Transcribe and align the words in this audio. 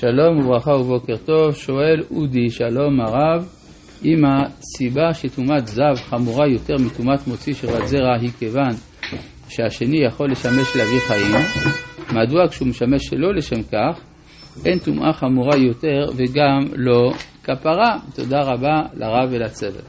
שלום 0.00 0.38
וברכה 0.38 0.70
ובוקר 0.70 1.16
טוב, 1.16 1.54
שואל 1.54 2.02
אודי, 2.10 2.50
שלום 2.50 3.00
הרב, 3.00 3.48
אם 4.04 4.22
הסיבה 4.24 5.14
שטומאת 5.14 5.66
זב 5.66 5.94
חמורה 5.94 6.48
יותר 6.48 6.74
מטומאת 6.86 7.26
מוציא 7.26 7.54
שבת 7.54 7.86
זרע 7.86 8.16
היא 8.20 8.30
כיוון 8.38 8.70
שהשני 9.48 10.04
יכול 10.04 10.30
לשמש 10.30 10.76
להביא 10.76 11.00
חיים, 11.00 11.34
מדוע 12.12 12.48
כשהוא 12.48 12.68
משמש 12.68 13.06
שלא 13.06 13.34
לשם 13.34 13.62
כך, 13.62 14.00
אין 14.64 14.78
טומאה 14.78 15.12
חמורה 15.12 15.56
יותר 15.56 16.04
וגם 16.16 16.60
לא 16.76 17.12
כפרה? 17.44 17.98
תודה 18.14 18.40
רבה 18.40 18.82
לרב 18.94 19.28
ולצוות. 19.30 19.84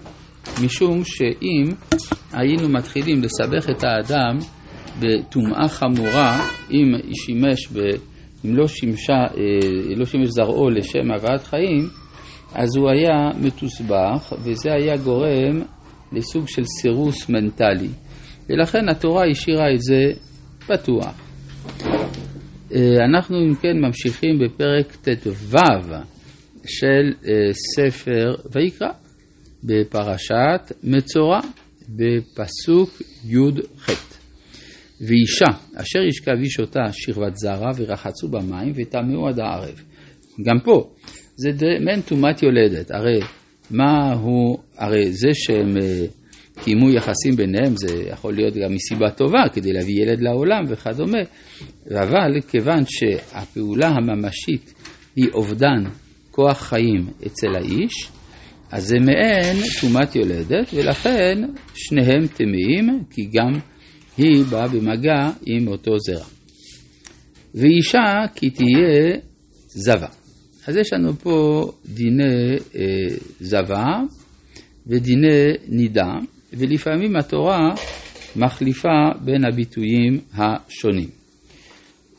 משום 0.65 1.03
שאם 1.03 1.65
היינו 2.33 2.69
מתחילים 2.69 3.21
לסבך 3.21 3.69
את 3.69 3.83
האדם 3.83 4.37
בטומאה 4.99 5.67
חמורה, 5.67 6.47
אם 6.71 6.93
שימש, 7.13 7.67
ב, 7.67 7.79
אם 8.45 8.55
לא, 8.55 8.67
שימשה, 8.67 9.13
אה, 9.13 9.95
לא 9.95 10.05
שימש 10.05 10.27
זרעו 10.27 10.69
לשם 10.69 11.11
הבאת 11.15 11.43
חיים, 11.43 11.89
אז 12.53 12.77
הוא 12.77 12.89
היה 12.89 13.29
מתוסבך, 13.41 14.33
וזה 14.43 14.69
היה 14.73 14.97
גורם 14.97 15.61
לסוג 16.11 16.47
של 16.47 16.63
סירוס 16.81 17.29
מנטלי. 17.29 17.89
ולכן 18.49 18.89
התורה 18.89 19.25
השאירה 19.31 19.73
את 19.73 19.81
זה 19.81 20.03
פתוח. 20.67 21.21
אה, 22.73 23.05
אנחנו 23.11 23.37
אם 23.37 23.55
כן 23.55 23.77
ממשיכים 23.81 24.39
בפרק 24.39 24.95
ט"ו 24.95 25.57
של 26.65 27.13
אה, 27.27 27.53
ספר 27.75 28.35
ויקרא, 28.51 28.89
בפרשת 29.63 30.71
מצורע, 30.83 31.39
בפסוק 31.89 32.89
י"ח. 33.25 34.06
ואישה 35.01 35.59
אשר 35.75 35.99
ישכב 35.99 36.35
איש 36.43 36.59
אותה 36.59 36.79
שכבת 36.91 37.35
זרע 37.35 37.71
ורחצו 37.77 38.27
במים 38.27 38.73
וטמאו 38.75 39.27
עד 39.27 39.39
הערב. 39.39 39.81
גם 40.43 40.59
פה, 40.63 40.89
זה 41.35 41.49
מעין 41.85 42.01
טומאת 42.01 42.43
יולדת. 42.43 42.91
הרי 42.91 43.19
מה 43.71 44.13
הוא, 44.13 44.57
הרי 44.77 45.11
זה 45.11 45.29
שהם 45.33 45.77
אה, 45.77 46.05
קיימו 46.63 46.89
יחסים 46.89 47.35
ביניהם 47.35 47.75
זה 47.75 48.03
יכול 48.11 48.33
להיות 48.33 48.53
גם 48.53 48.73
מסיבה 48.73 49.09
טובה 49.09 49.43
כדי 49.53 49.73
להביא 49.73 50.01
ילד 50.01 50.21
לעולם 50.21 50.63
וכדומה, 50.67 51.21
אבל 51.91 52.41
כיוון 52.51 52.83
שהפעולה 52.87 53.87
הממשית 53.87 54.73
היא 55.15 55.27
אובדן 55.33 55.83
כוח 56.31 56.57
חיים 56.57 57.07
אצל 57.25 57.55
האיש, 57.55 58.09
אז 58.71 58.87
זה 58.87 58.99
מעין 58.99 59.57
טומאת 59.81 60.15
יולדת 60.15 60.73
ולכן 60.73 61.41
שניהם 61.75 62.27
טמאים 62.27 63.03
כי 63.11 63.21
גם 63.33 63.51
היא 64.17 64.43
באה 64.43 64.67
במגע 64.67 65.29
עם 65.45 65.67
אותו 65.67 65.99
זרע. 65.99 66.25
ואישה 67.55 68.25
כי 68.35 68.49
תהיה 68.49 69.19
זבה. 69.67 70.07
אז 70.67 70.75
יש 70.75 70.93
לנו 70.93 71.13
פה 71.13 71.65
דיני 71.85 72.55
אה, 72.75 73.15
זבה 73.39 73.85
ודיני 74.87 75.51
נידה. 75.67 76.13
ולפעמים 76.53 77.15
התורה 77.15 77.73
מחליפה 78.35 79.09
בין 79.25 79.45
הביטויים 79.45 80.19
השונים. 80.33 81.09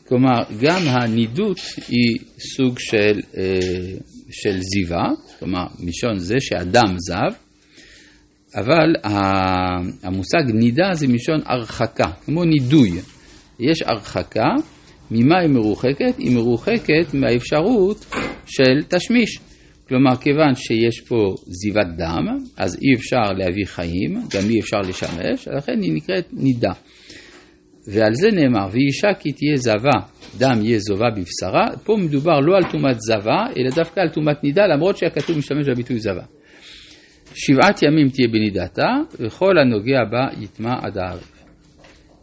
כלומר, 0.07 0.41
גם 0.61 0.81
הנידות 0.87 1.59
היא 1.87 2.19
סוג 2.55 2.79
של, 2.79 3.19
אה, 3.37 3.97
של 4.31 4.59
זיווה, 4.59 5.09
כלומר, 5.39 5.63
מלשון 5.79 6.17
זה 6.17 6.35
שאדם 6.39 6.95
זב, 6.97 7.48
אבל 8.55 8.95
המושג 10.03 10.51
נידה 10.53 10.89
זה 10.93 11.07
מלשון 11.07 11.39
הרחקה, 11.45 12.11
כמו 12.25 12.43
נידוי. 12.43 12.91
יש 13.59 13.81
הרחקה, 13.81 14.49
ממה 15.11 15.39
היא 15.39 15.49
מרוחקת? 15.49 16.17
היא 16.17 16.35
מרוחקת 16.35 17.13
מהאפשרות 17.13 18.05
של 18.45 18.83
תשמיש. 18.87 19.39
כלומר, 19.87 20.15
כיוון 20.15 20.55
שיש 20.55 21.01
פה 21.07 21.35
זיבת 21.45 21.87
דם, 21.97 22.25
אז 22.57 22.75
אי 22.75 22.93
אפשר 22.95 23.33
להביא 23.37 23.65
חיים, 23.65 24.13
גם 24.33 24.49
אי 24.49 24.59
אפשר 24.59 24.77
לשמש, 24.77 25.47
לכן 25.57 25.81
היא 25.81 25.93
נקראת 25.93 26.27
נידה. 26.33 26.71
ועל 27.87 28.13
זה 28.13 28.27
נאמר, 28.33 28.67
ואישה 28.71 29.19
כי 29.19 29.31
תהיה 29.31 29.55
זבה, 29.55 29.99
דם 30.37 30.59
יהיה 30.63 30.79
זובה 30.79 31.05
בבשרה, 31.15 31.67
פה 31.83 31.97
מדובר 31.97 32.39
לא 32.39 32.57
על 32.57 32.71
טומאת 32.71 33.01
זבה, 33.01 33.45
אלא 33.57 33.69
דווקא 33.75 33.99
על 33.99 34.09
טומאת 34.09 34.43
נידה, 34.43 34.67
למרות 34.67 34.97
שהכתוב 34.97 35.37
משתמש 35.37 35.67
בביטוי 35.69 35.99
זבה. 35.99 36.38
שבעת 37.39 37.83
ימים 37.83 38.09
תהיה 38.09 38.27
בנידתה, 38.27 38.87
וכל 39.19 39.57
הנוגע 39.57 40.03
בה 40.11 40.41
יטמע 40.43 40.73
עד 40.81 40.97
הערב. 40.97 41.31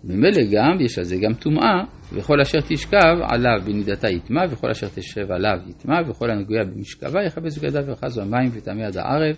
ממילא 0.05 0.43
גם, 0.53 0.81
יש 0.81 0.99
על 0.99 1.05
זה 1.05 1.17
גם 1.17 1.35
טומאה, 1.35 1.85
וכל 2.13 2.41
אשר 2.41 2.59
תשכב 2.69 3.17
עליו 3.23 3.59
בנידתה 3.65 4.11
יטמע, 4.11 4.41
וכל 4.51 4.71
אשר 4.71 4.87
תשב 4.95 5.33
עליו 5.33 5.59
יטמע, 5.69 5.95
וכל 6.09 6.31
הנוגע 6.31 6.65
במשכבה 6.65 7.25
יכבס 7.27 7.59
בגדיו 7.59 7.87
ויחזו 7.87 8.23
המים 8.23 8.51
וטמא 8.53 8.83
עד 8.83 8.97
הערב. 8.97 9.37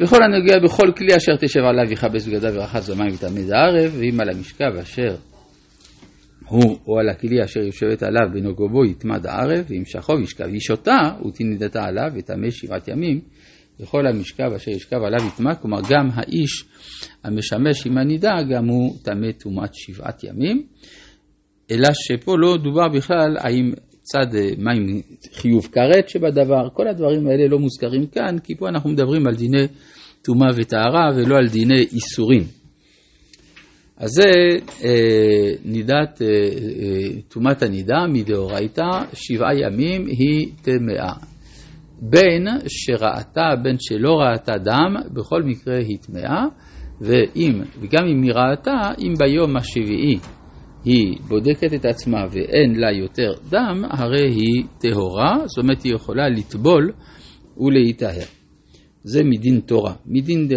וכל 0.00 0.22
הנוגע 0.22 0.58
בכל 0.64 0.92
כלי 0.96 1.16
אשר 1.16 1.36
תשב 1.36 1.60
עליו 1.60 1.92
יכבס 1.92 2.26
בגדיו 2.26 2.62
המים 2.92 3.14
וטמא 3.14 3.40
עד 3.40 3.52
הערב, 3.52 3.94
ואם 3.98 4.20
על 4.20 4.28
המשכב 4.28 4.76
אשר 4.82 5.16
הוא 6.46 6.78
או 6.86 6.98
על 6.98 7.08
הכלי 7.08 7.44
אשר 7.44 7.60
יושבת 7.60 8.02
עליו 8.02 8.28
בנוגו 8.32 8.68
בו 8.68 8.84
יטמע 8.84 9.14
עד 9.14 9.26
הערב, 9.26 9.64
ואם 9.68 9.84
שכוב 9.84 10.20
ישכב 10.20 10.44
אישותה 10.44 11.00
ותנידתה 11.26 11.84
עליו 11.84 12.10
וטמא 12.14 12.50
שבעת 12.50 12.88
ימים. 12.88 13.20
וכל 13.80 14.06
המשכב 14.06 14.52
אשר 14.56 14.70
ישכב 14.70 14.96
עליו 14.96 15.26
יטמע, 15.28 15.54
כלומר 15.54 15.78
גם 15.90 16.08
האיש 16.14 16.64
המשמש 17.24 17.86
עם 17.86 17.98
הנידה, 17.98 18.34
גם 18.50 18.66
הוא 18.66 18.96
טמא 19.02 19.32
טומאת 19.32 19.74
שבעת 19.74 20.24
ימים. 20.24 20.66
אלא 21.70 21.88
שפה 21.92 22.34
לא 22.38 22.56
דובר 22.56 22.88
בכלל 22.88 23.36
האם 23.38 23.72
צד, 24.00 24.26
מה 24.58 24.72
עם 24.72 25.00
חיוב 25.32 25.68
כרת 25.72 26.08
שבדבר, 26.08 26.68
כל 26.72 26.88
הדברים 26.88 27.26
האלה 27.26 27.48
לא 27.48 27.58
מוזכרים 27.58 28.06
כאן, 28.06 28.36
כי 28.44 28.54
פה 28.54 28.68
אנחנו 28.68 28.90
מדברים 28.90 29.26
על 29.26 29.34
דיני 29.34 29.66
טומאה 30.22 30.48
וטהרה 30.56 31.10
ולא 31.16 31.36
על 31.36 31.48
דיני 31.48 31.80
איסורים. 31.92 32.42
אז 33.96 34.10
זה 34.10 34.30
אה, 34.84 35.50
נידת, 35.64 36.22
אה, 36.22 36.28
אה, 36.28 37.20
טומאת 37.28 37.62
הנידה 37.62 38.06
מדאורייתא, 38.12 38.90
שבעה 39.12 39.54
ימים 39.54 40.06
היא 40.06 40.48
טמאה. 40.62 41.33
בין 42.02 42.46
שראתה, 42.68 43.50
בין 43.62 43.76
שלא 43.80 44.12
ראתה 44.12 44.58
דם, 44.58 44.94
בכל 45.12 45.42
מקרה 45.42 45.78
היא 45.78 45.98
טמאה, 45.98 46.44
ואם, 47.00 47.62
וגם 47.80 48.06
אם 48.06 48.22
היא 48.22 48.32
ראתה, 48.32 48.90
אם 48.98 49.14
ביום 49.18 49.56
השביעי 49.56 50.18
היא 50.84 51.16
בודקת 51.28 51.74
את 51.74 51.84
עצמה 51.84 52.18
ואין 52.30 52.80
לה 52.80 52.92
יותר 52.92 53.32
דם, 53.50 53.84
הרי 53.90 54.30
היא 54.30 54.64
טהורה, 54.78 55.36
זאת 55.46 55.64
אומרת 55.64 55.82
היא 55.82 55.94
יכולה 55.94 56.28
לטבול 56.28 56.92
ולהיטהר. 57.56 58.26
זה 59.04 59.24
מדין 59.24 59.60
תורה. 59.60 59.94
מדין, 60.06 60.48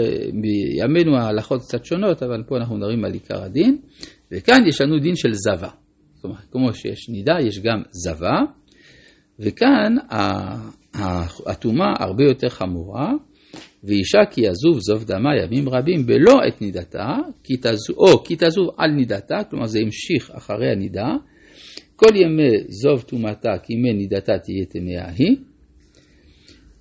בימינו 0.41 1.17
ההלכות 1.17 1.61
קצת 1.61 1.85
שונות, 1.85 2.23
אבל 2.23 2.43
פה 2.47 2.57
אנחנו 2.57 2.75
מדברים 2.75 3.05
על 3.05 3.13
עיקר 3.13 3.43
הדין, 3.43 3.77
וכאן 4.31 4.63
יש 4.67 4.81
לנו 4.81 4.99
דין 4.99 5.15
של 5.15 5.33
זבה. 5.33 5.69
כלומר, 6.21 6.37
כמו 6.51 6.73
שיש 6.73 7.09
נידה, 7.09 7.37
יש 7.41 7.59
גם 7.59 7.81
זבה, 7.91 8.39
וכאן 9.39 9.95
הטומאה 11.47 11.93
הרבה 11.99 12.23
יותר 12.23 12.49
חמורה, 12.49 13.13
ואישה 13.83 14.19
כי 14.31 14.41
יזוב 14.41 14.79
זוב 14.79 15.03
דמה 15.03 15.29
ימים 15.43 15.69
רבים 15.69 16.05
בלא 16.05 16.33
את 16.47 16.61
נידתה, 16.61 17.15
כי 17.43 17.53
תזוב, 17.57 17.97
או 17.97 18.23
כי 18.23 18.35
תזוב 18.35 18.69
על 18.77 18.91
נידתה, 18.91 19.43
כלומר 19.49 19.65
זה 19.65 19.79
המשיך 19.79 20.31
אחרי 20.31 20.71
הנידה, 20.71 21.07
כל 21.95 22.15
ימי 22.15 22.49
זוב 22.69 23.01
טומאתה 23.01 23.49
כימי 23.63 23.93
נידתה 23.93 24.37
תהיה 24.39 24.65
טמאה 24.65 25.09
היא, 25.17 25.37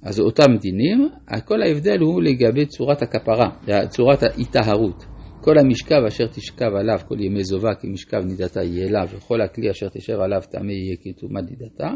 אז 0.02 0.20
אותם 0.20 0.56
דינים, 0.60 1.08
כל 1.44 1.62
ההבדל 1.62 1.98
הוא 2.00 2.22
לגבי 2.22 2.66
צורת 2.66 3.02
הכפרה, 3.02 3.50
צורת 3.88 4.22
ההיטהרות. 4.22 5.04
כל 5.40 5.58
המשכב 5.58 6.02
אשר 6.08 6.26
תשכב 6.26 6.70
עליו 6.80 6.98
כל 7.08 7.20
ימי 7.20 7.44
זובה 7.44 7.74
כמשכב 7.74 8.18
נידתה 8.24 8.62
יהיה 8.62 8.90
לה, 8.90 9.04
וכל 9.10 9.40
הכלי 9.40 9.70
אשר 9.70 9.88
תשב 9.88 10.12
עליו 10.12 10.40
טמא 10.50 10.72
יהיה 10.72 10.96
כטומאת 11.02 11.44
נידתה. 11.50 11.88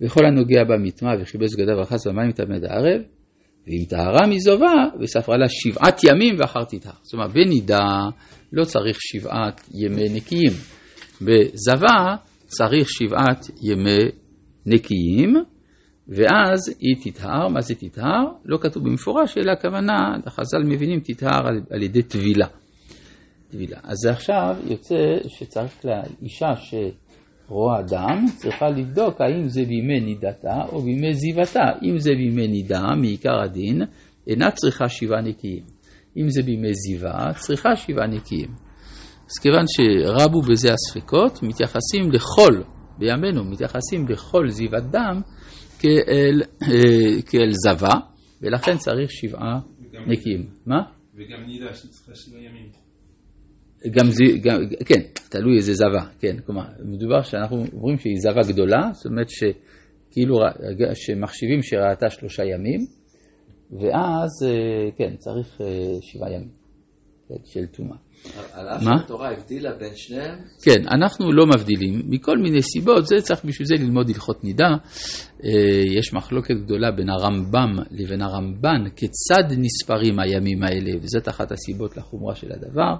וכל 0.00 0.26
הנוגע 0.26 0.64
בה 0.64 0.76
מטמא 0.78 1.14
וכיבס 1.20 1.56
בגדיו 1.56 1.78
וחס 1.82 2.06
במים 2.06 2.32
תמד 2.32 2.64
הערב, 2.64 3.00
ואם 3.66 3.84
טהרה 3.88 4.26
מזובה, 4.26 4.84
וספרה 5.00 5.36
לה 5.36 5.46
שבעת 5.48 6.00
ימים 6.04 6.34
ואחר 6.38 6.64
תטהר. 6.64 6.92
זאת 7.02 7.14
אומרת, 7.14 7.30
בנידה 7.32 7.88
לא 8.52 8.64
צריך 8.64 8.96
שבעת 9.00 9.68
ימי 9.74 10.08
נקיים. 10.08 10.52
בזבה 11.20 12.16
צריך 12.46 12.88
שבעת 12.90 13.46
ימי 13.62 14.10
נקיים, 14.66 15.34
ואז 16.08 16.76
היא 16.80 16.96
תטהר. 17.04 17.48
מה 17.48 17.60
זה 17.60 17.74
תטהר? 17.74 18.24
לא 18.44 18.58
כתוב 18.60 18.84
במפורש, 18.84 19.38
אלא 19.38 19.52
הכוונה, 19.52 20.16
החז"ל 20.26 20.62
מבינים, 20.64 21.00
תטהר 21.00 21.46
על, 21.46 21.60
על 21.70 21.82
ידי 21.82 22.02
טבילה. 22.02 22.46
טבילה. 23.50 23.78
אז 23.82 24.06
עכשיו 24.06 24.56
יוצא 24.66 24.94
שצריך 25.28 25.84
לאישה 25.84 26.56
ש... 26.56 26.74
רואה 27.48 27.82
דם, 27.82 28.24
צריכה 28.36 28.68
לבדוק 28.68 29.20
האם 29.20 29.48
זה 29.48 29.64
בימי 29.64 30.00
נידתה 30.00 30.62
או 30.72 30.80
בימי 30.82 31.14
זיוותה. 31.14 31.64
אם 31.82 31.98
זה 31.98 32.10
בימי 32.10 32.48
נידה, 32.48 32.82
מעיקר 33.00 33.40
הדין, 33.44 33.82
אינה 34.26 34.50
צריכה 34.50 34.88
שבעה 34.88 35.20
נקיים. 35.20 35.62
אם 36.16 36.28
זה 36.28 36.42
בימי 36.42 36.74
זיווה, 36.74 37.32
צריכה 37.36 37.76
שבעה 37.76 38.06
נקיים. 38.06 38.48
אז 39.30 39.38
כיוון 39.42 39.64
שרבו 39.66 40.40
בזה 40.40 40.68
הספקות, 40.72 41.42
מתייחסים 41.42 42.10
לכל 42.12 42.62
בימינו 42.98 43.44
מתייחסים 43.44 44.06
בכל 44.06 44.48
זיוות 44.48 44.84
דם 44.90 45.20
כאל, 45.78 46.42
אה, 46.62 47.22
כאל 47.26 47.50
זבה, 47.52 47.94
ולכן 48.42 48.76
צריך 48.76 49.10
שבעה 49.10 49.58
נקיים. 50.06 50.46
מה? 50.66 50.82
וגם 51.14 51.46
נידה 51.46 51.74
שצריכה 51.74 52.12
שבעה 52.14 52.40
ימים. 52.40 52.87
גם 53.86 54.10
זה, 54.10 54.24
גם, 54.42 54.60
כן, 54.86 55.00
תלוי 55.30 55.56
איזה 55.56 55.72
זבה, 55.72 56.10
כן, 56.20 56.36
כלומר, 56.46 56.64
מדובר 56.84 57.22
שאנחנו 57.22 57.64
אומרים 57.72 57.98
שהיא 57.98 58.16
זבה 58.16 58.52
גדולה, 58.52 58.90
זאת 58.92 59.06
אומרת 59.06 59.26
שכאילו, 59.28 60.38
שמחשיבים 60.94 61.62
שראתה 61.62 62.10
שלושה 62.10 62.44
ימים, 62.44 62.80
ואז, 63.70 64.30
אה, 64.46 64.90
כן, 64.96 65.16
צריך 65.16 65.60
אה, 65.60 65.66
שבעה 66.00 66.32
ימים 66.32 66.57
של 67.44 67.66
טומאה. 67.66 67.96
על 68.52 68.68
אף? 68.68 68.82
שהתורה 68.82 69.30
הבדילה 69.30 69.70
בין 69.78 69.92
שניהם, 69.94 70.38
כן, 70.62 70.82
אנחנו 70.90 71.32
לא 71.32 71.46
מבדילים, 71.46 72.02
מכל 72.08 72.38
מיני 72.38 72.62
סיבות, 72.62 73.06
זה 73.06 73.16
צריך 73.20 73.44
בשביל 73.44 73.66
זה 73.66 73.74
ללמוד 73.74 74.08
הלכות 74.08 74.44
נידה. 74.44 74.68
אה, 75.44 75.50
יש 75.98 76.14
מחלוקת 76.14 76.54
גדולה 76.64 76.90
בין 76.90 77.08
הרמב"ם 77.10 77.76
לבין 77.90 78.22
הרמב"ן, 78.22 78.84
כיצד 78.96 79.58
נספרים 79.58 80.18
הימים 80.18 80.62
האלה, 80.62 80.90
וזאת 81.02 81.28
אחת 81.28 81.52
הסיבות 81.52 81.96
לחומרה 81.96 82.34
של 82.34 82.48
הדבר. 82.52 82.94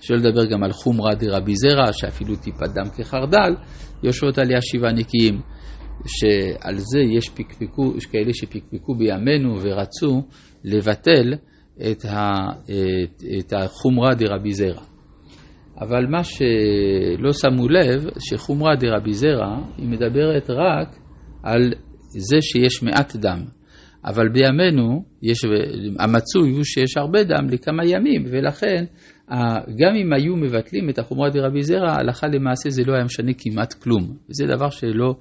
שלא 0.00 0.16
לדבר 0.16 0.44
גם 0.44 0.62
על 0.62 0.72
חומרא 0.72 1.14
דרבי 1.14 1.56
זרע, 1.56 1.92
שאפילו 1.92 2.36
טיפת 2.36 2.68
דם 2.74 2.90
כחרדל, 2.96 3.54
יושבות 4.02 4.38
עליה 4.38 4.58
שבעה 4.60 4.92
נקיים, 4.92 5.40
שעל 6.06 6.78
זה 6.78 7.00
יש 7.00 7.28
פקפקו, 7.28 7.96
יש 7.96 8.06
כאלה 8.06 8.34
שפקפקו 8.34 8.94
בימינו 8.94 9.60
ורצו 9.60 10.22
לבטל 10.64 11.34
את, 11.76 12.04
ה, 12.04 12.30
את, 12.64 13.22
את 13.38 13.52
החומרא 13.52 14.14
דרבי 14.14 14.52
זרע. 14.52 14.82
אבל 15.80 16.06
מה 16.06 16.24
שלא 16.24 17.32
שמו 17.32 17.68
לב, 17.68 18.06
שחומרא 18.18 18.74
דרבי 18.74 19.12
זרע, 19.12 19.58
היא 19.78 19.88
מדברת 19.88 20.50
רק 20.50 20.96
על 21.42 21.72
זה 22.08 22.36
שיש 22.40 22.82
מעט 22.82 23.16
דם. 23.16 23.42
אבל 24.04 24.28
בימינו, 24.28 25.04
יש, 25.22 25.38
המצוי 25.98 26.50
הוא 26.50 26.64
שיש 26.64 26.96
הרבה 26.96 27.24
דם 27.24 27.46
לכמה 27.50 27.86
ימים, 27.86 28.24
ולכן 28.30 28.84
גם 29.78 29.94
אם 29.96 30.12
היו 30.12 30.36
מבטלים 30.36 30.90
את 30.90 30.98
החומרה 30.98 31.30
דרבי 31.30 31.62
זרע, 31.62 31.92
הלכה 31.92 32.26
למעשה 32.26 32.70
זה 32.70 32.82
לא 32.86 32.94
היה 32.94 33.04
משנה 33.04 33.32
כמעט 33.38 33.72
כלום. 33.72 34.02
וזה 34.02 34.46
דבר 34.56 34.70
שלא 34.70 35.14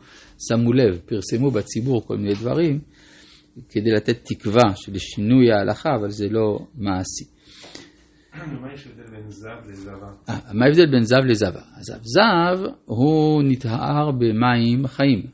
שמו 0.47 0.73
לב, 0.73 0.99
פרסמו 1.05 1.51
בציבור 1.51 2.07
כל 2.07 2.17
מיני 2.17 2.33
דברים 2.33 2.79
כדי 3.69 3.91
לתת 3.91 4.17
תקווה 4.23 4.75
של 4.75 4.97
שינוי 4.97 5.51
ההלכה, 5.51 5.89
אבל 5.95 6.09
זה 6.09 6.29
לא 6.29 6.59
מעשי. 6.75 7.25
מה 8.33 8.73
יש 8.73 8.87
הבדל 8.87 9.11
בין 9.11 9.29
זב 9.29 9.69
לזבה? 9.69 10.11
אה, 10.29 10.53
מה 10.53 10.65
ההבדל 10.65 10.91
בין 10.91 11.03
זב 11.03 11.25
לזבה? 11.25 11.61
זב, 11.81 11.99
זב 12.01 12.71
הוא 12.85 13.43
נטהר 13.43 14.11
במים 14.11 14.87
חיים, 14.87 15.25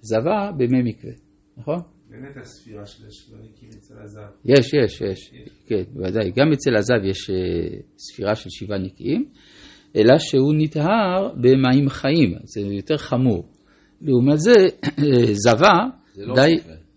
זבה 0.00 0.50
במי 0.56 0.82
מקווה, 0.82 1.12
נכון? 1.56 1.78
באמת 2.10 2.36
הספירה 2.36 2.86
של 2.86 3.06
השבניקים 3.06 3.68
אצל 3.68 3.94
הזב. 4.02 4.20
יש, 4.44 4.74
יש, 4.74 5.00
יש, 5.00 5.32
כן, 5.66 5.82
בוודאי. 5.92 6.30
גם 6.30 6.52
אצל 6.52 6.76
הזב 6.76 7.04
יש 7.04 7.30
אה, 7.30 7.78
ספירה 7.98 8.34
של 8.34 8.50
שבעה 8.50 8.78
נקיים, 8.78 9.24
אלא 9.96 10.18
שהוא 10.18 10.54
נטהר 10.58 11.34
במים 11.34 11.88
חיים, 11.88 12.34
זה 12.44 12.60
יותר 12.60 12.96
חמור. 12.96 13.48
לעומת 14.00 14.38
זה, 14.38 14.52
זבה, 15.32 15.74
זה 16.14 16.26
לא 16.26 16.34
די... 16.34 16.54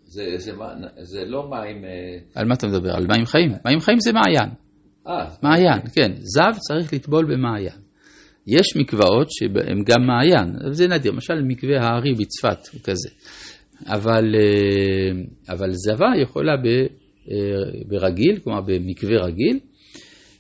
זה, 0.09 0.37
זה, 0.37 0.51
זה 0.97 1.25
לא 1.25 1.49
מים... 1.49 1.85
אה, 1.85 2.19
על 2.35 2.47
מה 2.47 2.53
אתה 2.53 2.67
מדבר? 2.67 2.95
על 2.95 3.05
מים 3.07 3.25
חיים? 3.25 3.51
מים 3.65 3.79
חיים 3.79 3.99
זה 3.99 4.11
מעיין. 4.13 4.49
אה, 5.07 5.29
מעיין, 5.43 5.79
כן. 5.95 6.11
זב 6.17 6.59
צריך 6.59 6.93
לטבול 6.93 7.25
במעיין. 7.25 7.79
יש 8.47 8.77
מקוואות 8.77 9.27
שהם 9.29 9.83
גם 9.85 10.07
מעיין, 10.07 10.73
זה 10.73 10.87
נדיר. 10.87 11.11
למשל, 11.11 11.33
מקווה 11.43 11.81
הארי 11.81 12.13
בצפת 12.13 12.73
הוא 12.73 12.81
כזה. 12.83 13.09
אבל, 13.87 14.35
אה, 14.35 15.21
אבל 15.53 15.71
זבה 15.71 16.07
יכולה 16.21 16.57
ב, 16.57 16.67
אה, 16.67 17.35
ברגיל, 17.87 18.39
כלומר 18.43 18.61
במקווה 18.61 19.25
רגיל, 19.25 19.59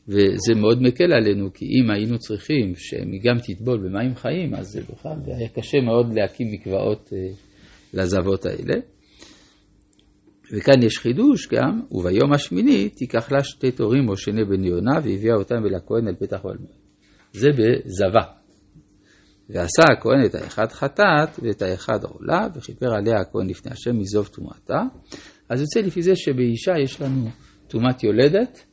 וזה 0.07 0.55
מאוד 0.55 0.81
מקל 0.81 1.13
עלינו, 1.13 1.53
כי 1.53 1.65
אם 1.65 1.91
היינו 1.91 2.17
צריכים 2.19 2.73
שהם 2.75 3.11
גם 3.23 3.37
תטבול 3.39 3.77
במים 3.77 4.15
חיים, 4.15 4.55
אז 4.55 4.67
זה 4.67 4.81
בכלל 4.81 5.13
היה 5.25 5.49
קשה 5.49 5.81
מאוד 5.81 6.13
להקים 6.13 6.47
מקוואות 6.51 7.09
לזבות 7.93 8.45
האלה. 8.45 8.75
וכאן 10.53 10.83
יש 10.83 10.97
חידוש 10.97 11.47
גם, 11.47 11.81
וביום 11.91 12.33
השמיני 12.33 12.89
תיקח 12.89 13.31
לה 13.31 13.43
שתי 13.43 13.71
תורים 13.71 14.09
או 14.09 14.17
שני 14.17 14.45
בן 14.45 14.63
יונה 14.63 14.99
והביאה 15.03 15.35
אותם 15.35 15.55
אל 15.55 15.75
הכהן 15.75 16.07
אל 16.07 16.15
פתח 16.15 16.39
מועד. 16.43 16.57
זה 17.33 17.49
בזבה. 17.49 18.31
ועשה 19.49 19.83
הכהן 19.91 20.25
את 20.25 20.35
האחד 20.35 20.67
חטאת 20.71 21.39
ואת 21.43 21.61
האחד 21.61 22.03
עולה, 22.03 22.47
וכיפר 22.55 22.93
עליה 22.93 23.19
הכהן 23.19 23.49
לפני 23.49 23.71
השם 23.71 23.99
מזוב 23.99 24.27
טומאתה. 24.27 24.81
אז 25.49 25.61
יוצא 25.61 25.79
לפי 25.79 26.01
זה 26.01 26.15
שבאישה 26.15 26.71
יש 26.83 27.01
לנו 27.01 27.29
טומאת 27.67 28.03
יולדת, 28.03 28.65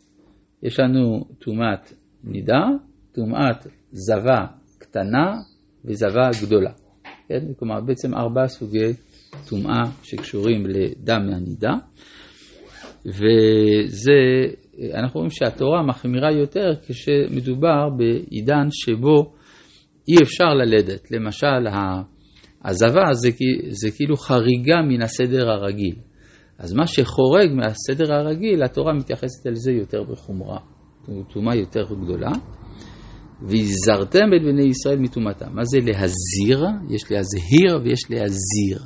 יש 0.63 0.81
לנו 0.81 1.25
טומאת 1.39 1.93
נידה, 2.25 2.65
טומאת 3.13 3.67
זבה 3.93 4.47
קטנה 4.79 5.35
וזבה 5.85 6.31
גדולה. 6.43 6.73
כן? 7.29 7.55
כלומר, 7.59 7.81
בעצם 7.81 8.15
ארבעה 8.15 8.49
סוגי 8.49 8.93
טומאה 9.49 9.83
שקשורים 10.03 10.67
לדם 10.67 11.27
מהנידה. 11.27 11.75
וזה, 13.07 14.19
אנחנו 14.95 15.21
רואים 15.21 15.31
שהתורה 15.31 15.83
מחמירה 15.83 16.33
יותר 16.33 16.73
כשמדובר 16.89 17.89
בעידן 17.97 18.67
שבו 18.71 19.33
אי 20.09 20.23
אפשר 20.23 20.55
ללדת. 20.55 21.11
למשל, 21.11 21.67
הזבה 22.65 23.13
זה, 23.13 23.29
זה 23.69 23.91
כאילו 23.97 24.17
חריגה 24.17 24.83
מן 24.89 25.03
הסדר 25.03 25.51
הרגיל. 25.51 25.95
אז 26.59 26.73
מה 26.73 26.87
שחורג 26.87 27.51
מהסדר 27.53 28.15
הרגיל, 28.15 28.63
התורה 28.63 28.93
מתייחסת 28.93 29.47
אל 29.47 29.55
זה 29.55 29.73
יותר 29.73 30.03
בחומרה. 30.03 30.59
טומאה 31.33 31.55
יותר 31.55 31.85
גדולה. 32.05 32.31
והזהרתם 33.43 34.29
את 34.37 34.43
בני 34.43 34.69
ישראל 34.69 34.99
מטומאתם. 34.99 35.55
מה 35.55 35.65
זה 35.65 35.79
להזהיר? 35.79 36.67
יש 36.91 37.03
להזהיר 37.11 37.81
ויש 37.85 38.01
להזהיר. 38.11 38.79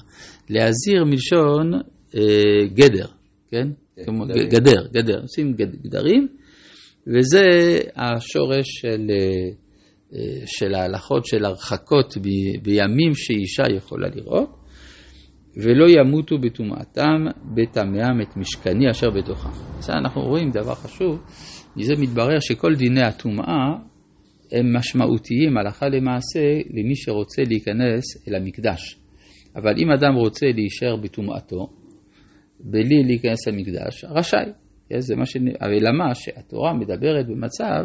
להזהיר 0.50 1.05
מלשון 1.05 1.75
אה, 2.17 2.67
גדר, 2.75 3.06
כן? 3.50 3.69
כן, 3.97 4.05
כמו 4.05 4.25
גדרים. 4.25 4.49
גדר, 4.49 4.87
גדר. 4.93 5.20
עושים 5.23 5.52
גד- 5.52 5.82
גדרים, 5.82 6.29
וזה 7.06 7.44
השורש 7.97 8.67
של, 8.81 9.06
אה, 9.11 9.17
אה, 10.14 10.43
של 10.47 10.75
ההלכות 10.75 11.26
של 11.26 11.44
הרחקות 11.44 12.17
ב- 12.19 12.62
בימים 12.62 13.14
שאישה 13.14 13.62
יכולה 13.76 14.08
לראות. 14.14 14.50
ולא 15.57 15.87
ימותו 15.88 16.38
בטומאתם 16.38 17.25
בטמאם 17.54 18.21
את 18.23 18.37
משכני 18.37 18.90
אשר 18.90 19.11
בתוכם. 19.11 19.49
עכשיו 19.78 19.95
אנחנו 19.97 20.21
רואים 20.23 20.50
דבר 20.50 20.75
חשוב, 20.75 21.21
מזה 21.76 21.92
מתברר 21.99 22.38
שכל 22.40 22.75
דיני 22.75 23.02
הטומאה 23.02 23.69
הם 24.52 24.76
משמעותיים 24.76 25.57
הלכה 25.57 25.88
למעשה 25.88 26.40
למי 26.71 26.97
שרוצה 26.97 27.42
להיכנס 27.49 28.28
אל 28.28 28.35
המקדש. 28.35 29.00
אבל 29.57 29.75
אם 29.78 29.90
אדם 29.90 30.14
רוצה 30.14 30.47
להישאר 30.54 30.97
בטומאתו, 30.97 31.69
בלי 32.61 33.02
להיכנס 33.04 33.49
למקדש, 33.49 34.04
רשאי. 34.04 34.52
כן, 34.88 35.00
זה 35.00 35.16
מה 35.16 35.26
ש... 35.26 35.37
אלא 35.62 35.90
מה 35.99 36.14
שהתורה 36.14 36.75
מדברת 36.75 37.26
במצב 37.26 37.85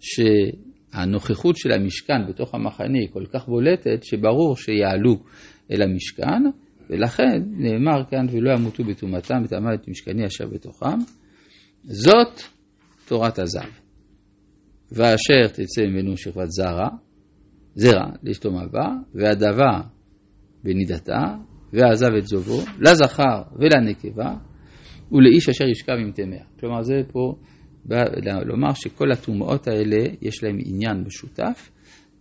שהנוכחות 0.00 1.56
של 1.56 1.72
המשכן 1.72 2.26
בתוך 2.28 2.54
המחנה 2.54 2.98
היא 2.98 3.08
כל 3.12 3.24
כך 3.32 3.48
בולטת, 3.48 4.02
שברור 4.02 4.56
שיעלו 4.56 5.16
אל 5.72 5.82
המשכן, 5.82 6.42
ולכן 6.90 7.42
נאמר 7.50 8.04
כאן 8.10 8.26
ולא 8.30 8.52
ימותו 8.52 8.84
בטומאתם 8.84 9.34
וטמא 9.44 9.74
את 9.74 9.88
משכני 9.88 10.26
אשר 10.26 10.46
בתוכם. 10.46 10.98
זאת 11.84 12.40
תורת 13.08 13.38
הזב. 13.38 13.68
ואשר 14.92 15.48
תצא 15.48 15.82
ממנו 15.82 16.16
שכבת 16.16 16.50
זרע, 16.50 16.88
זרע 17.74 18.06
לאשתו 18.22 18.52
מבא, 18.52 18.88
והדבה 19.14 19.80
בנידתה, 20.64 21.34
ועזב 21.72 22.14
את 22.18 22.26
זובו, 22.26 22.60
לזכר 22.80 23.42
ולנקבה, 23.58 24.34
ולאיש 25.12 25.48
אשר 25.48 25.68
ישכב 25.68 25.92
עם 25.92 26.12
טמאה. 26.12 26.42
כלומר 26.60 26.82
זה 26.82 26.94
פה 27.12 27.34
בא 27.84 28.04
לומר 28.44 28.72
שכל 28.74 29.12
הטומאות 29.12 29.68
האלה 29.68 29.96
יש 30.22 30.44
להם 30.44 30.58
עניין 30.64 31.04
משותף, 31.06 31.70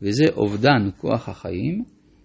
וזה 0.02 0.26
אובדן 0.32 0.90
כוח 0.98 1.30
החיים, 1.30 1.84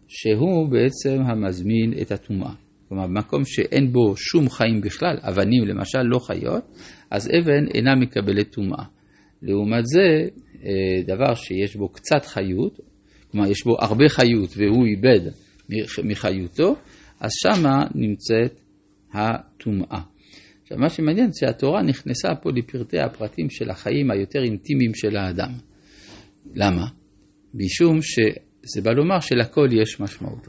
שהוא 0.09 0.69
בעצם 0.69 1.23
המזמין 1.23 1.93
את 2.03 2.13
הטומאה. 2.13 2.53
כלומר, 2.89 3.07
במקום 3.07 3.45
שאין 3.45 3.93
בו 3.93 4.17
שום 4.17 4.51
חיים 4.51 4.81
בכלל, 4.81 5.17
אבנים 5.23 5.65
למשל 5.65 6.03
לא 6.03 6.19
חיות, 6.19 6.65
אז 7.11 7.29
אבן 7.41 7.67
אינה 7.75 7.95
מקבלת 7.95 8.53
טומאה. 8.53 8.85
לעומת 9.43 9.87
זה, 9.87 10.29
אה, 10.65 11.03
דבר 11.07 11.35
שיש 11.35 11.77
בו 11.77 11.89
קצת 11.89 12.25
חיות, 12.25 12.81
כלומר 13.31 13.51
יש 13.51 13.65
בו 13.65 13.77
הרבה 13.81 14.09
חיות 14.09 14.51
והוא 14.57 14.87
איבד 14.87 15.31
מחיותו, 16.05 16.77
אז 17.21 17.31
שמה 17.43 17.85
נמצאת 17.95 18.61
הטומאה. 19.13 20.01
עכשיו 20.63 20.79
מה 20.79 20.89
שמעניין 20.89 21.33
זה 21.33 21.39
שהתורה 21.41 21.83
נכנסה 21.83 22.29
פה 22.43 22.51
לפרטי 22.57 22.99
הפרטים 22.99 23.51
של 23.51 23.71
החיים 23.71 24.11
היותר 24.11 24.43
אינטימיים 24.43 24.95
של 24.95 25.17
האדם. 25.17 25.53
למה? 26.55 26.87
משום 27.55 27.99
זה 28.63 28.83
בא 28.83 28.91
לומר 28.91 29.21
שלכל 29.21 29.69
יש 29.73 30.01
משמעות. 30.01 30.49